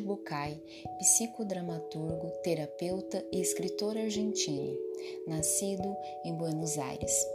Bucay, 0.00 0.60
psicodramaturgo, 0.98 2.30
terapeuta 2.42 3.24
e 3.32 3.40
escritor 3.40 3.96
argentino, 3.96 4.76
nascido 5.26 5.96
em 6.24 6.34
Buenos 6.34 6.78
Aires. 6.78 7.26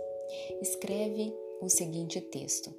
Escreve 0.61 1.33
o 1.61 1.69
seguinte 1.69 2.19
texto: 2.21 2.73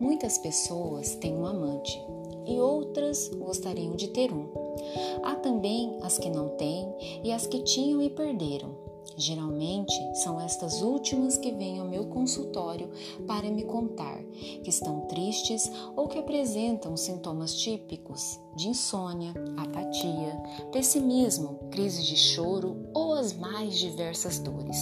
Muitas 0.00 0.38
pessoas 0.38 1.14
têm 1.16 1.34
um 1.34 1.46
amante 1.46 2.00
e 2.46 2.58
outras 2.58 3.28
gostariam 3.28 3.94
de 3.96 4.08
ter 4.08 4.32
um. 4.32 4.48
Há 5.22 5.34
também 5.36 5.98
as 6.02 6.18
que 6.18 6.30
não 6.30 6.50
têm 6.56 7.20
e 7.24 7.32
as 7.32 7.46
que 7.46 7.62
tinham 7.62 8.02
e 8.02 8.08
perderam. 8.08 8.87
Geralmente 9.18 9.92
são 10.14 10.40
estas 10.40 10.80
últimas 10.80 11.36
que 11.36 11.50
vêm 11.50 11.80
ao 11.80 11.88
meu 11.88 12.06
consultório 12.06 12.88
para 13.26 13.50
me 13.50 13.64
contar 13.64 14.22
que 14.62 14.70
estão 14.70 15.00
tristes 15.08 15.68
ou 15.96 16.06
que 16.06 16.20
apresentam 16.20 16.96
sintomas 16.96 17.52
típicos 17.52 18.38
de 18.54 18.68
insônia, 18.68 19.34
apatia, 19.56 20.40
pessimismo, 20.70 21.58
crise 21.68 22.04
de 22.04 22.16
choro 22.16 22.88
ou 22.94 23.12
as 23.14 23.32
mais 23.32 23.76
diversas 23.76 24.38
dores. 24.38 24.78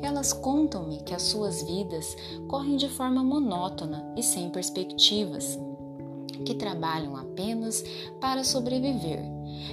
Elas 0.00 0.32
contam-me 0.32 1.02
que 1.02 1.12
as 1.12 1.22
suas 1.22 1.60
vidas 1.60 2.16
correm 2.46 2.76
de 2.76 2.88
forma 2.88 3.24
monótona 3.24 4.14
e 4.16 4.22
sem 4.22 4.48
perspectivas, 4.50 5.58
que 6.46 6.54
trabalham 6.54 7.16
apenas 7.16 7.82
para 8.20 8.44
sobreviver 8.44 9.20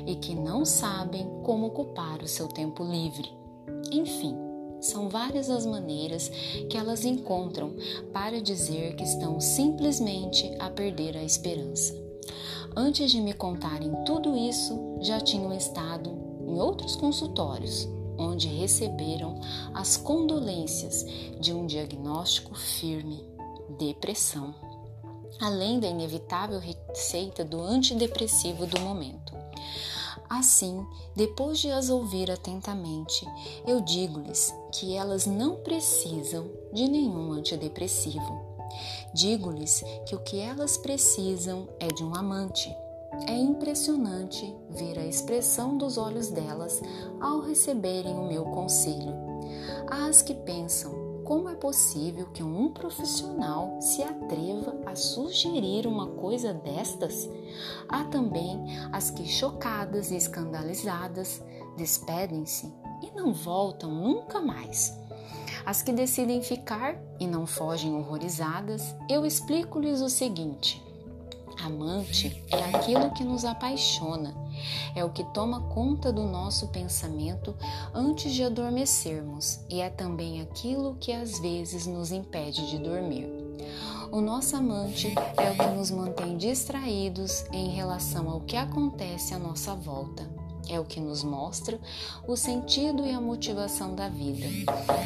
e 0.07 0.15
que 0.15 0.33
não 0.33 0.65
sabem 0.65 1.29
como 1.43 1.67
ocupar 1.67 2.23
o 2.23 2.27
seu 2.27 2.47
tempo 2.47 2.83
livre. 2.83 3.46
Enfim, 3.91 4.35
são 4.79 5.09
várias 5.09 5.49
as 5.49 5.65
maneiras 5.65 6.29
que 6.69 6.77
elas 6.77 7.05
encontram 7.05 7.75
para 8.13 8.41
dizer 8.41 8.95
que 8.95 9.03
estão 9.03 9.39
simplesmente 9.39 10.51
a 10.59 10.69
perder 10.69 11.17
a 11.17 11.23
esperança. 11.23 11.95
Antes 12.75 13.11
de 13.11 13.19
me 13.19 13.33
contarem 13.33 13.91
tudo 14.05 14.35
isso, 14.37 14.99
já 15.01 15.19
tinham 15.19 15.53
estado 15.53 16.11
em 16.47 16.59
outros 16.59 16.95
consultórios, 16.95 17.87
onde 18.17 18.47
receberam 18.47 19.39
as 19.73 19.97
condolências 19.97 21.05
de 21.39 21.53
um 21.53 21.65
diagnóstico 21.65 22.55
firme: 22.55 23.23
depressão, 23.77 24.53
além 25.39 25.79
da 25.79 25.87
inevitável 25.87 26.59
receita 26.59 27.43
do 27.43 27.61
antidepressivo 27.61 28.65
do 28.65 28.79
momento. 28.81 29.36
Assim, 30.29 30.85
depois 31.15 31.59
de 31.59 31.71
as 31.71 31.89
ouvir 31.89 32.29
atentamente, 32.29 33.25
eu 33.65 33.79
digo-lhes 33.81 34.53
que 34.73 34.93
elas 34.93 35.25
não 35.25 35.57
precisam 35.57 36.49
de 36.73 36.87
nenhum 36.87 37.31
antidepressivo. 37.31 38.57
Digo-lhes 39.13 39.83
que 40.05 40.15
o 40.15 40.19
que 40.19 40.39
elas 40.39 40.77
precisam 40.77 41.67
é 41.79 41.87
de 41.87 42.03
um 42.03 42.13
amante. 42.13 42.69
É 43.25 43.35
impressionante 43.35 44.53
ver 44.69 44.99
a 44.99 45.05
expressão 45.05 45.77
dos 45.77 45.97
olhos 45.97 46.29
delas 46.29 46.81
ao 47.21 47.39
receberem 47.39 48.13
o 48.13 48.27
meu 48.27 48.43
conselho. 48.45 49.15
As 49.89 50.21
que 50.21 50.35
pensam 50.35 51.06
como 51.27 51.49
é 51.49 51.55
possível 51.55 52.27
que 52.27 52.41
um 52.41 52.69
profissional 52.69 53.81
se 53.81 54.01
atreva 54.01 54.79
a 54.85 54.95
sugerir 54.95 55.85
uma 55.85 56.07
coisa 56.07 56.53
destas? 56.53 57.29
Há 57.89 58.05
também 58.05 58.63
as 58.93 59.11
que, 59.11 59.27
chocadas 59.27 60.09
e 60.09 60.15
escandalizadas, 60.15 61.43
despedem-se 61.75 62.73
e 63.03 63.11
não 63.13 63.33
voltam 63.33 63.91
nunca 63.91 64.39
mais. 64.39 64.97
As 65.65 65.81
que 65.81 65.91
decidem 65.91 66.41
ficar 66.41 66.97
e 67.19 67.27
não 67.27 67.45
fogem 67.45 67.93
horrorizadas, 67.93 68.95
eu 69.09 69.25
explico-lhes 69.25 69.99
o 69.99 70.07
seguinte: 70.07 70.81
Amante 71.61 72.41
é 72.49 72.63
aquilo 72.73 73.11
que 73.11 73.25
nos 73.25 73.43
apaixona, 73.43 74.33
é 74.95 75.03
o 75.03 75.09
que 75.09 75.23
toma 75.33 75.61
conta 75.69 76.11
do 76.11 76.23
nosso 76.23 76.67
pensamento 76.67 77.55
antes 77.93 78.33
de 78.33 78.43
adormecermos 78.43 79.59
e 79.69 79.81
é 79.81 79.89
também 79.89 80.41
aquilo 80.41 80.95
que 80.99 81.11
às 81.11 81.39
vezes 81.39 81.85
nos 81.85 82.11
impede 82.11 82.69
de 82.69 82.77
dormir. 82.77 83.27
O 84.11 84.21
nosso 84.21 84.55
amante 84.55 85.13
é 85.37 85.51
o 85.51 85.55
que 85.55 85.75
nos 85.75 85.91
mantém 85.91 86.37
distraídos 86.37 87.45
em 87.51 87.69
relação 87.69 88.29
ao 88.29 88.41
que 88.41 88.55
acontece 88.55 89.33
à 89.33 89.39
nossa 89.39 89.75
volta 89.75 90.46
é 90.69 90.79
o 90.79 90.85
que 90.85 90.99
nos 90.99 91.23
mostra 91.23 91.79
o 92.27 92.35
sentido 92.35 93.05
e 93.05 93.11
a 93.11 93.21
motivação 93.21 93.95
da 93.95 94.09
vida. 94.09 94.45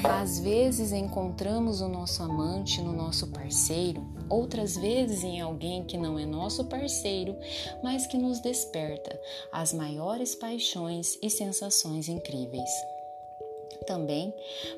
Às 0.03 0.39
vezes 0.39 0.91
encontramos 0.91 1.81
o 1.81 1.87
nosso 1.87 2.23
amante 2.23 2.81
no 2.81 2.93
nosso 2.93 3.27
parceiro, 3.27 4.05
outras 4.29 4.75
vezes 4.75 5.23
em 5.23 5.41
alguém 5.41 5.83
que 5.83 5.97
não 5.97 6.17
é 6.17 6.25
nosso 6.25 6.65
parceiro, 6.65 7.35
mas 7.83 8.07
que 8.07 8.17
nos 8.17 8.39
desperta 8.39 9.19
as 9.51 9.73
maiores 9.73 10.35
paixões 10.35 11.17
e 11.21 11.29
sensações 11.29 12.07
incríveis. 12.07 12.69
Também 13.85 14.33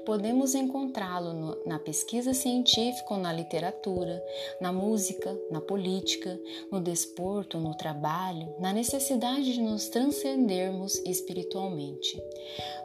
podemos 0.05 0.55
encontrá-lo 0.55 1.61
na 1.65 1.79
pesquisa 1.79 2.33
científica 2.33 3.13
ou 3.13 3.19
na 3.19 3.33
literatura, 3.33 4.23
na 4.59 4.71
música, 4.71 5.37
na 5.51 5.61
política, 5.61 6.39
no 6.71 6.79
desporto, 6.79 7.57
no 7.59 7.75
trabalho, 7.75 8.53
na 8.59 8.73
necessidade 8.73 9.53
de 9.53 9.61
nos 9.61 9.89
transcendermos 9.89 10.95
espiritualmente, 11.05 12.21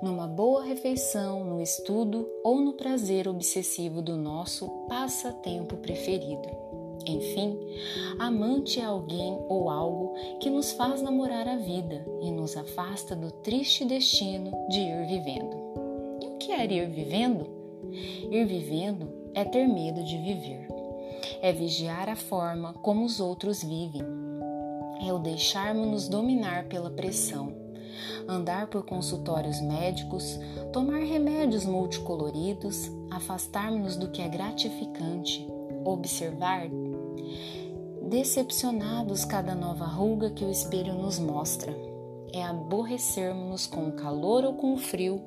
numa 0.03 0.27
boa 0.27 0.65
refeição, 0.65 1.45
no 1.45 1.61
estudo 1.61 2.29
ou 2.45 2.61
no 2.61 2.75
prazer 2.75 3.29
obsessivo 3.29 4.03
do 4.03 4.17
nosso 4.17 4.69
passatempo 4.89 5.77
preferido. 5.77 6.49
Enfim, 7.07 7.59
amante 8.19 8.81
é 8.81 8.85
alguém 8.85 9.39
ou 9.49 9.71
algo 9.71 10.15
que 10.41 10.51
nos 10.51 10.73
faz 10.73 11.01
namorar 11.01 11.49
a 11.49 11.57
vida 11.57 12.05
e 12.21 12.31
nos 12.31 12.57
afasta 12.57 13.17
do 13.17 13.31
triste 13.31 13.85
destino 13.85 14.51
de 14.69 14.81
ir 14.81 15.07
vivendo 15.07 15.58
ir 16.65 16.89
vivendo? 16.91 17.47
Ir 18.31 18.45
vivendo 18.45 19.09
é 19.35 19.45
ter 19.45 19.67
medo 19.67 20.03
de 20.05 20.19
viver, 20.19 20.69
é 21.41 21.53
vigiar 21.53 22.09
a 22.09 22.17
forma 22.17 22.73
como 22.75 23.05
os 23.05 23.21
outros 23.21 23.63
vivem, 23.63 24.03
é 25.07 25.13
o 25.13 25.19
deixarmos-nos 25.19 26.09
dominar 26.09 26.65
pela 26.65 26.91
pressão, 26.91 27.55
andar 28.27 28.67
por 28.69 28.85
consultórios 28.85 29.61
médicos, 29.61 30.39
tomar 30.73 31.01
remédios 31.01 31.65
multicoloridos, 31.65 32.91
afastarmos-nos 33.11 33.97
do 33.97 34.11
que 34.11 34.21
é 34.21 34.29
gratificante, 34.29 35.47
observar. 35.85 36.69
Decepcionados 38.03 39.25
cada 39.25 39.55
nova 39.55 39.85
ruga 39.85 40.31
que 40.31 40.45
o 40.45 40.51
espelho 40.51 40.95
nos 40.95 41.19
mostra 41.19 41.73
é 42.33 42.43
aborrecermos-nos 42.43 43.67
com 43.67 43.89
o 43.89 43.93
calor 43.93 44.45
ou 44.45 44.55
com 44.55 44.75
o 44.75 44.79
frio, 44.79 45.23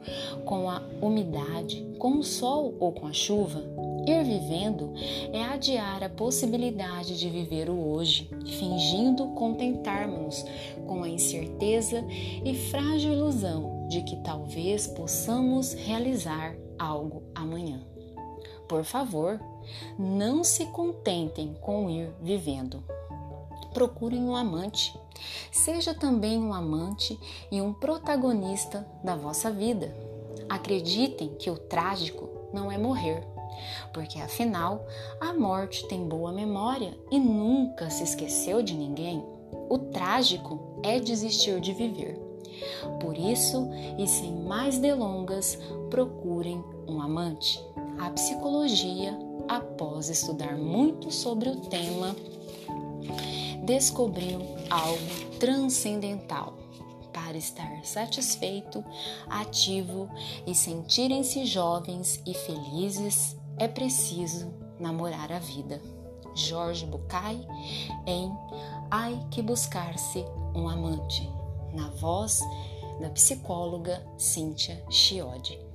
com 0.45 0.69
a 0.69 0.81
umidade, 1.01 1.87
com 1.97 2.17
o 2.17 2.23
sol 2.23 2.75
ou 2.79 2.91
com 2.91 3.07
a 3.07 3.13
chuva. 3.13 3.63
Ir 4.07 4.23
vivendo 4.23 4.93
é 5.31 5.43
adiar 5.43 6.03
a 6.03 6.09
possibilidade 6.09 7.19
de 7.19 7.29
viver 7.29 7.69
o 7.69 7.77
hoje, 7.77 8.29
fingindo 8.45 9.27
contentarmos-nos 9.35 10.45
com 10.87 11.03
a 11.03 11.09
incerteza 11.09 12.03
e 12.43 12.53
frágil 12.55 13.13
ilusão 13.13 13.87
de 13.89 14.01
que 14.01 14.15
talvez 14.17 14.87
possamos 14.87 15.73
realizar 15.73 16.55
algo 16.79 17.23
amanhã. 17.35 17.81
Por 18.67 18.83
favor, 18.83 19.39
não 19.99 20.43
se 20.43 20.65
contentem 20.67 21.53
com 21.61 21.89
ir 21.89 22.09
vivendo. 22.21 22.83
Procurem 23.73 24.23
um 24.23 24.35
amante 24.35 24.93
Seja 25.51 25.93
também 25.93 26.39
um 26.39 26.53
amante 26.53 27.19
e 27.51 27.61
um 27.61 27.73
protagonista 27.73 28.85
da 29.03 29.15
vossa 29.15 29.51
vida. 29.51 29.93
Acreditem 30.49 31.35
que 31.35 31.49
o 31.49 31.57
trágico 31.57 32.29
não 32.53 32.71
é 32.71 32.77
morrer, 32.77 33.25
porque 33.93 34.19
afinal 34.19 34.85
a 35.19 35.33
morte 35.33 35.87
tem 35.87 36.07
boa 36.07 36.31
memória 36.31 36.97
e 37.09 37.19
nunca 37.19 37.89
se 37.89 38.03
esqueceu 38.03 38.61
de 38.61 38.73
ninguém. 38.73 39.23
O 39.69 39.77
trágico 39.77 40.79
é 40.83 40.99
desistir 40.99 41.59
de 41.59 41.73
viver. 41.73 42.19
Por 42.99 43.17
isso, 43.17 43.69
e 43.97 44.07
sem 44.07 44.35
mais 44.35 44.77
delongas, 44.77 45.57
procurem 45.89 46.63
um 46.87 47.01
amante. 47.01 47.63
A 47.99 48.09
psicologia, 48.09 49.17
após 49.47 50.09
estudar 50.09 50.57
muito 50.57 51.11
sobre 51.11 51.49
o 51.49 51.55
tema, 51.55 52.15
descobriu 53.63 54.39
algo 54.69 55.37
transcendental. 55.39 56.57
Para 57.13 57.37
estar 57.37 57.83
satisfeito, 57.83 58.83
ativo 59.29 60.09
e 60.47 60.55
sentirem-se 60.55 61.45
jovens 61.45 62.21
e 62.25 62.33
felizes, 62.33 63.35
é 63.57 63.67
preciso 63.67 64.53
namorar 64.79 65.31
a 65.31 65.39
vida. 65.39 65.81
Jorge 66.33 66.85
Bucay 66.85 67.45
em 68.07 68.31
Ai 68.89 69.25
que 69.29 69.41
buscar-se 69.41 70.25
um 70.55 70.67
amante, 70.67 71.29
na 71.73 71.89
voz 71.89 72.41
da 72.99 73.09
psicóloga 73.09 74.05
Cíntia 74.17 74.83
Chiodi. 74.89 75.70